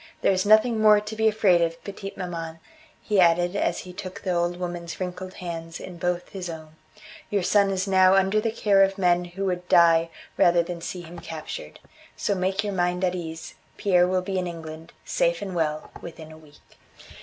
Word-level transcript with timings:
There's 0.23 0.47
nothing 0.47 0.81
more 0.81 0.99
to 0.99 1.15
be 1.15 1.27
afraid 1.27 1.61
of, 1.61 1.83
petite 1.83 2.17
maman," 2.17 2.57
he 3.03 3.19
added 3.19 3.55
as 3.55 3.81
he 3.81 3.93
took 3.93 4.21
the 4.23 4.31
old 4.33 4.57
woman's 4.57 4.99
wrinkled 4.99 5.35
hands 5.35 5.79
in 5.79 5.97
both 5.97 6.29
his 6.29 6.49
own; 6.49 6.69
"your 7.29 7.43
son 7.43 7.69
is 7.69 7.87
now 7.87 8.15
under 8.15 8.41
the 8.41 8.49
care 8.49 8.81
of 8.81 8.97
men 8.97 9.25
who 9.25 9.45
would 9.45 9.69
die 9.69 10.09
rather 10.39 10.63
than 10.63 10.81
see 10.81 11.01
him 11.01 11.19
captured. 11.19 11.79
So 12.17 12.33
make 12.33 12.63
your 12.63 12.73
mind 12.73 13.03
at 13.03 13.13
ease, 13.13 13.53
Pierre 13.77 14.07
will 14.07 14.23
be 14.23 14.39
in 14.39 14.47
England, 14.47 14.91
safe 15.05 15.39
and 15.39 15.53
well, 15.53 15.91
within 16.01 16.31
a 16.31 16.37
week." 16.39 16.79